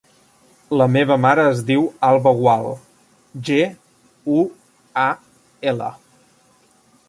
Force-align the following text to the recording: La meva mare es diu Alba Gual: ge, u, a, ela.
La 0.81 0.85
meva 0.93 1.17
mare 1.25 1.43
es 1.49 1.59
diu 1.67 1.83
Alba 2.07 2.33
Gual: 2.41 2.65
ge, 3.51 3.61
u, 4.39 4.41
a, 5.07 5.07
ela. 5.75 5.95